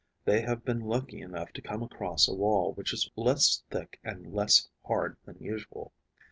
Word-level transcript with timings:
They 0.25 0.41
have 0.41 0.65
been 0.65 0.79
lucky 0.79 1.21
enough 1.21 1.53
to 1.53 1.61
come 1.61 1.83
across 1.83 2.27
a 2.27 2.33
wall 2.33 2.73
which 2.73 2.91
is 2.91 3.11
less 3.15 3.61
thick 3.69 3.99
and 4.03 4.33
less 4.33 4.67
hard 4.83 5.17
than 5.25 5.37
usual. 5.37 5.93